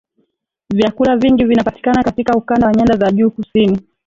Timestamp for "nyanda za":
2.73-3.11